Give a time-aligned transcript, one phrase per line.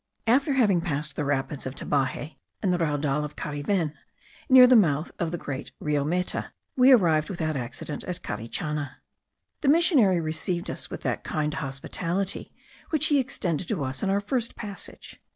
[0.25, 3.93] After having passed the rapids of Tabaje, and the Raudal of Cariven,
[4.49, 8.95] near the mouth of the great Rio Meta, we arrived without accident at Carichana.
[9.61, 12.51] The missionary received us with that kind hospitality
[12.89, 15.21] which he extended to us on our first passage.